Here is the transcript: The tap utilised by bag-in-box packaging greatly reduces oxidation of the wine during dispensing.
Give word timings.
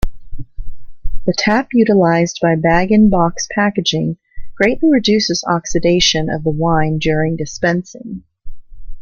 The 1.27 1.33
tap 1.37 1.67
utilised 1.73 2.39
by 2.41 2.55
bag-in-box 2.55 3.49
packaging 3.53 4.17
greatly 4.57 4.89
reduces 4.89 5.43
oxidation 5.47 6.27
of 6.27 6.43
the 6.43 6.49
wine 6.49 6.97
during 6.97 7.35
dispensing. 7.37 8.23